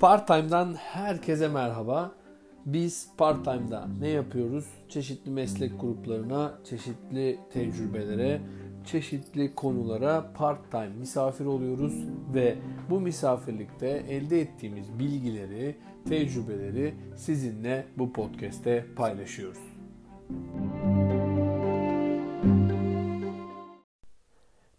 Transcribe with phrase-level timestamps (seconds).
[0.00, 2.12] Part-Time'dan herkese merhaba.
[2.66, 4.66] Biz Part-Time'da ne yapıyoruz?
[4.88, 8.40] Çeşitli meslek gruplarına, çeşitli tecrübelere,
[8.84, 11.94] çeşitli konulara part-time misafir oluyoruz
[12.34, 12.58] ve
[12.90, 15.76] bu misafirlikte elde ettiğimiz bilgileri,
[16.08, 19.60] tecrübeleri sizinle bu podcast'te paylaşıyoruz.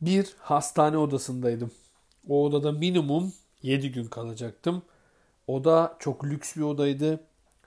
[0.00, 1.70] Bir hastane odasındaydım.
[2.28, 3.32] O odada minimum
[3.62, 4.82] 7 gün kalacaktım.
[5.46, 7.20] Oda çok lüks bir odaydı.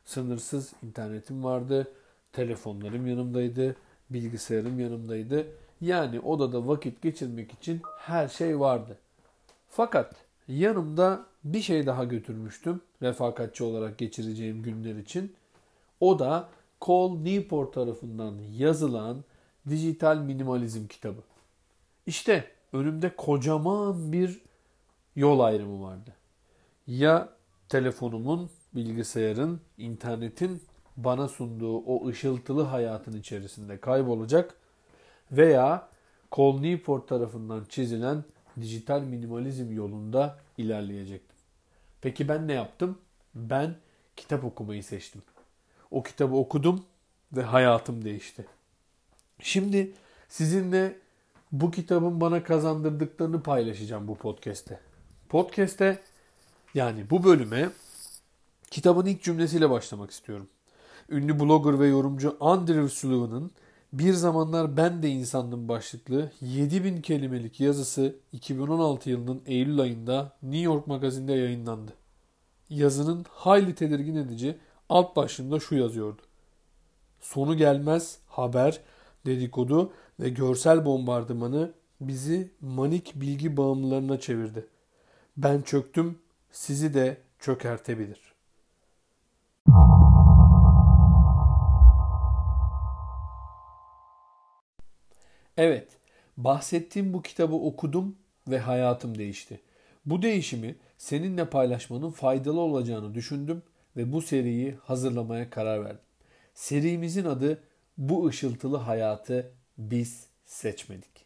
[0.05, 1.91] Sınırsız internetim vardı.
[2.31, 3.75] Telefonlarım yanımdaydı.
[4.09, 5.47] Bilgisayarım yanımdaydı.
[5.81, 8.97] Yani odada vakit geçirmek için her şey vardı.
[9.69, 10.15] Fakat
[10.47, 15.35] yanımda bir şey daha götürmüştüm refakatçi olarak geçireceğim günler için.
[15.99, 16.49] O da
[16.81, 19.23] Cole Newport tarafından yazılan
[19.69, 21.21] Dijital Minimalizm kitabı.
[22.05, 24.41] İşte önümde kocaman bir
[25.15, 26.13] yol ayrımı vardı.
[26.87, 27.29] Ya
[27.69, 30.63] telefonumun, bilgisayarın, internetin
[30.97, 34.55] bana sunduğu o ışıltılı hayatın içerisinde kaybolacak
[35.31, 35.87] veya
[36.31, 38.23] Cole Newport tarafından çizilen
[38.61, 41.37] dijital minimalizm yolunda ilerleyecektim.
[42.01, 42.97] Peki ben ne yaptım?
[43.35, 43.75] Ben
[44.15, 45.21] kitap okumayı seçtim.
[45.91, 46.85] O kitabı okudum
[47.33, 48.45] ve hayatım değişti.
[49.39, 49.91] Şimdi
[50.29, 50.97] sizinle
[51.51, 54.79] bu kitabın bana kazandırdıklarını paylaşacağım bu podcast'te.
[55.33, 55.99] Podcast'te
[56.73, 57.69] yani bu bölüme
[58.71, 60.47] kitabın ilk cümlesiyle başlamak istiyorum.
[61.09, 63.51] Ünlü blogger ve yorumcu Andrew Sullivan'ın
[63.93, 70.87] Bir Zamanlar Ben de İnsandım başlıklı 7000 kelimelik yazısı 2016 yılının Eylül ayında New York
[70.87, 71.93] magazinde yayınlandı.
[72.69, 74.57] Yazının hayli tedirgin edici
[74.89, 76.21] alt başlığında şu yazıyordu.
[77.21, 78.79] Sonu gelmez haber,
[79.25, 81.71] dedikodu ve görsel bombardımanı
[82.01, 84.67] bizi manik bilgi bağımlılarına çevirdi.
[85.37, 86.19] Ben çöktüm,
[86.51, 88.33] sizi de çökertebilir.
[95.57, 95.87] Evet,
[96.37, 98.15] bahsettiğim bu kitabı okudum
[98.47, 99.61] ve hayatım değişti.
[100.05, 103.63] Bu değişimi seninle paylaşmanın faydalı olacağını düşündüm
[103.97, 106.05] ve bu seriyi hazırlamaya karar verdim.
[106.53, 107.63] Serimizin adı
[107.97, 111.25] Bu ışıltılı hayatı biz seçmedik.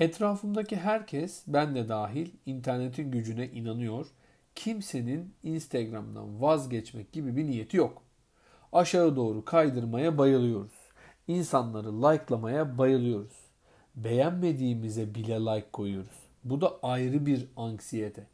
[0.00, 4.06] Etrafımdaki herkes, ben de dahil, internetin gücüne inanıyor.
[4.54, 8.02] Kimsenin Instagram'dan vazgeçmek gibi bir niyeti yok.
[8.72, 10.72] Aşağı doğru kaydırmaya bayılıyoruz.
[11.28, 13.36] İnsanları like'lamaya bayılıyoruz.
[13.96, 16.18] Beğenmediğimize bile like koyuyoruz.
[16.44, 18.26] Bu da ayrı bir anksiyete.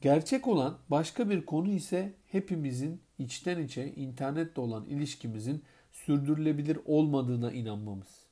[0.00, 5.62] Gerçek olan başka bir konu ise hepimizin içten içe internetle olan ilişkimizin
[5.92, 8.31] sürdürülebilir olmadığına inanmamız.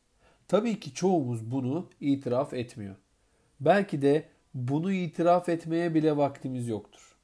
[0.50, 2.97] Tabii ki çoğumuz bunu itiraf etmiyor.
[3.61, 4.25] Belki de
[4.55, 7.16] bunu itiraf etmeye bile vaktimiz yoktur.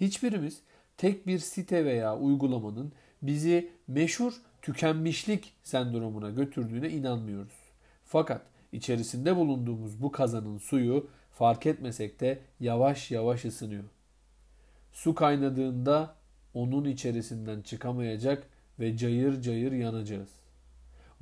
[0.00, 0.60] Hiçbirimiz
[0.96, 2.92] tek bir site veya uygulamanın
[3.22, 7.52] bizi meşhur tükenmişlik sendromuna götürdüğüne inanmıyoruz.
[8.04, 8.42] Fakat
[8.72, 13.84] içerisinde bulunduğumuz bu kazanın suyu fark etmesek de yavaş yavaş ısınıyor.
[14.92, 16.14] Su kaynadığında
[16.54, 18.46] onun içerisinden çıkamayacak
[18.80, 20.37] ve cayır cayır yanacağız.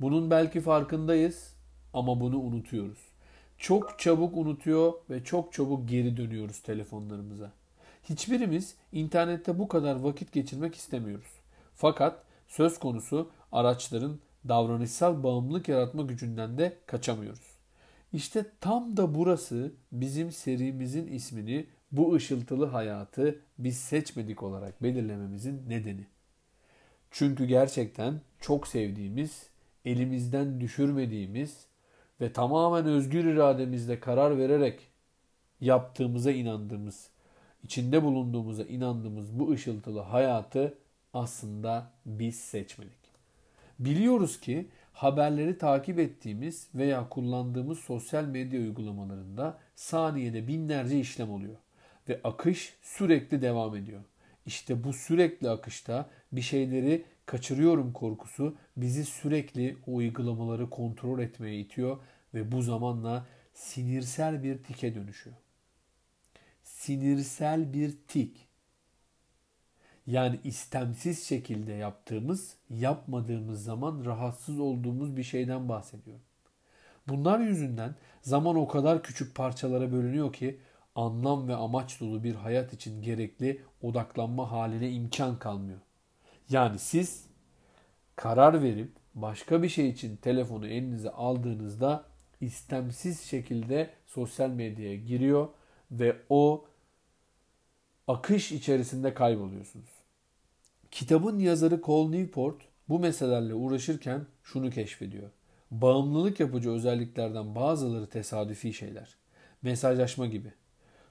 [0.01, 1.53] Bunun belki farkındayız
[1.93, 2.99] ama bunu unutuyoruz.
[3.57, 7.51] Çok çabuk unutuyor ve çok çabuk geri dönüyoruz telefonlarımıza.
[8.09, 11.31] Hiçbirimiz internette bu kadar vakit geçirmek istemiyoruz.
[11.75, 17.57] Fakat söz konusu araçların davranışsal bağımlılık yaratma gücünden de kaçamıyoruz.
[18.13, 26.05] İşte tam da burası bizim serimizin ismini bu ışıltılı hayatı biz seçmedik olarak belirlememizin nedeni.
[27.11, 29.43] Çünkü gerçekten çok sevdiğimiz,
[29.87, 31.65] elimizden düşürmediğimiz
[32.21, 34.79] ve tamamen özgür irademizle karar vererek
[35.61, 37.09] yaptığımıza inandığımız,
[37.63, 40.77] içinde bulunduğumuza inandığımız bu ışıltılı hayatı
[41.13, 43.07] aslında biz seçmedik.
[43.79, 51.55] Biliyoruz ki haberleri takip ettiğimiz veya kullandığımız sosyal medya uygulamalarında saniyede binlerce işlem oluyor
[52.09, 54.01] ve akış sürekli devam ediyor.
[54.45, 61.97] İşte bu sürekli akışta bir şeyleri kaçırıyorum korkusu bizi sürekli o uygulamaları kontrol etmeye itiyor
[62.33, 65.35] ve bu zamanla sinirsel bir tike dönüşüyor.
[66.63, 68.47] Sinirsel bir tik.
[70.07, 76.23] Yani istemsiz şekilde yaptığımız, yapmadığımız zaman rahatsız olduğumuz bir şeyden bahsediyorum.
[77.07, 80.59] Bunlar yüzünden zaman o kadar küçük parçalara bölünüyor ki
[80.95, 85.79] anlam ve amaç dolu bir hayat için gerekli odaklanma haline imkan kalmıyor.
[86.49, 87.25] Yani siz
[88.15, 92.05] karar verip başka bir şey için telefonu elinize aldığınızda
[92.41, 95.47] istemsiz şekilde sosyal medyaya giriyor
[95.91, 96.65] ve o
[98.07, 99.89] akış içerisinde kayboluyorsunuz.
[100.91, 102.55] Kitabın yazarı Cole Newport
[102.89, 105.29] bu meselelerle uğraşırken şunu keşfediyor.
[105.71, 109.15] Bağımlılık yapıcı özelliklerden bazıları tesadüfi şeyler.
[109.61, 110.53] Mesajlaşma gibi.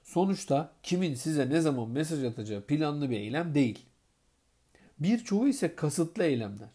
[0.03, 3.86] Sonuçta kimin size ne zaman mesaj atacağı planlı bir eylem değil.
[4.99, 6.69] Birçoğu ise kasıtlı eylemler.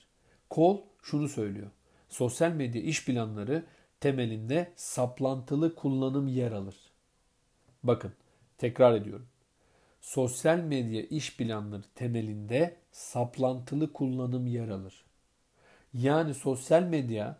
[0.50, 1.70] Kol şunu söylüyor.
[2.08, 3.64] Sosyal medya iş planları
[4.00, 6.76] temelinde saplantılı kullanım yer alır.
[7.82, 8.12] Bakın
[8.58, 9.26] tekrar ediyorum.
[10.00, 15.04] Sosyal medya iş planları temelinde saplantılı kullanım yer alır.
[15.94, 17.38] Yani sosyal medya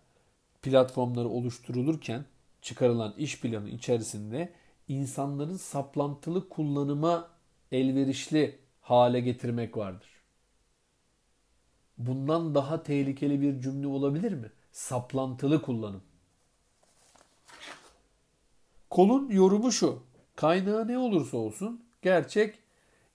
[0.63, 2.25] platformları oluşturulurken
[2.63, 4.53] çıkarılan iş planı içerisinde
[4.89, 7.31] insanların saplantılı kullanıma
[7.73, 10.12] elverişli hale getirmek vardır.
[12.07, 14.51] Bundan daha tehlikeli bir cümle olabilir mi?
[14.73, 16.03] Saplantılı kullanım.
[18.91, 20.03] Kolun yorumu şu.
[20.37, 22.59] Kaynağı ne olursa olsun gerçek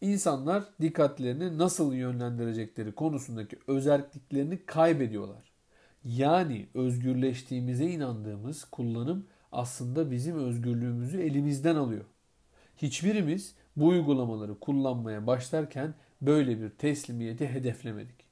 [0.02, 5.52] insanlar dikkatlerini nasıl yönlendirecekleri konusundaki özelliklerini kaybediyorlar.
[6.04, 12.06] Yani özgürleştiğimize inandığımız kullanım aslında bizim özgürlüğümüzü elimizden alıyor.
[12.78, 18.27] Hiçbirimiz bu uygulamaları kullanmaya başlarken böyle bir teslimiyeti hedeflemedik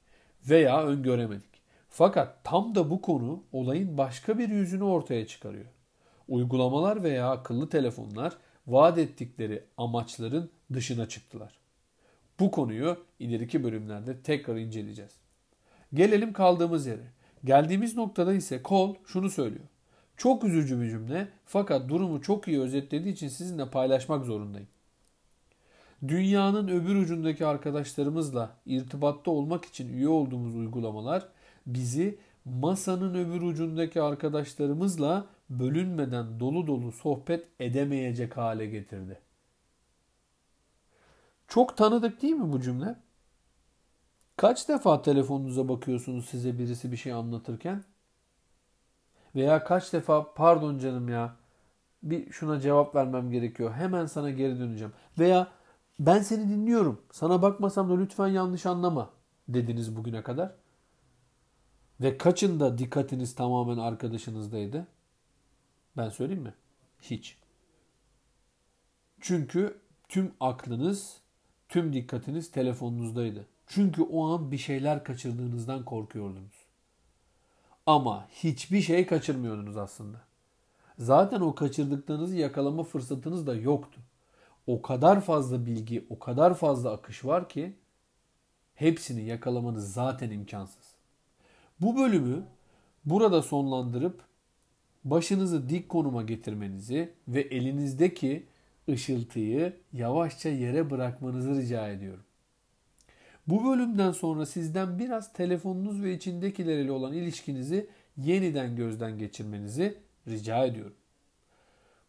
[0.48, 1.56] veya öngöremedik.
[1.88, 5.66] Fakat tam da bu konu olayın başka bir yüzünü ortaya çıkarıyor.
[6.28, 11.58] Uygulamalar veya akıllı telefonlar vaat ettikleri amaçların dışına çıktılar.
[12.40, 15.12] Bu konuyu ileriki bölümlerde tekrar inceleyeceğiz.
[15.94, 17.12] Gelelim kaldığımız yere.
[17.44, 19.64] Geldiğimiz noktada ise Cole şunu söylüyor.
[20.16, 24.68] Çok üzücü bir cümle fakat durumu çok iyi özetlediği için sizinle paylaşmak zorundayım.
[26.08, 31.28] Dünyanın öbür ucundaki arkadaşlarımızla irtibatta olmak için üye olduğumuz uygulamalar
[31.66, 39.20] bizi masanın öbür ucundaki arkadaşlarımızla bölünmeden dolu dolu sohbet edemeyecek hale getirdi.
[41.48, 42.96] Çok tanıdık değil mi bu cümle?
[44.36, 47.84] Kaç defa telefonunuza bakıyorsunuz size birisi bir şey anlatırken?
[49.34, 51.36] Veya kaç defa pardon canım ya
[52.02, 53.72] bir şuna cevap vermem gerekiyor.
[53.72, 54.92] Hemen sana geri döneceğim.
[55.18, 55.48] Veya
[55.98, 57.02] ben seni dinliyorum.
[57.12, 59.10] Sana bakmasam da lütfen yanlış anlama
[59.48, 60.52] dediniz bugüne kadar.
[62.00, 64.86] Ve kaçında dikkatiniz tamamen arkadaşınızdaydı?
[65.96, 66.54] Ben söyleyeyim mi?
[67.00, 67.38] Hiç.
[69.20, 69.78] Çünkü
[70.08, 71.16] tüm aklınız,
[71.68, 73.46] tüm dikkatiniz telefonunuzdaydı.
[73.66, 76.66] Çünkü o an bir şeyler kaçırdığınızdan korkuyordunuz.
[77.86, 80.20] Ama hiçbir şey kaçırmıyordunuz aslında.
[80.98, 84.00] Zaten o kaçırdıklarınızı yakalama fırsatınız da yoktu.
[84.66, 87.72] O kadar fazla bilgi, o kadar fazla akış var ki
[88.74, 90.94] hepsini yakalamanız zaten imkansız.
[91.80, 92.44] Bu bölümü
[93.04, 94.20] burada sonlandırıp
[95.04, 98.46] başınızı dik konuma getirmenizi ve elinizdeki
[98.88, 102.24] ışıltıyı yavaşça yere bırakmanızı rica ediyorum.
[103.46, 109.98] Bu bölümden sonra sizden biraz telefonunuz ve içindekileriyle olan ilişkinizi yeniden gözden geçirmenizi
[110.28, 110.94] rica ediyorum.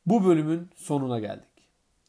[0.06, 1.47] Bu bölümün sonuna geldik.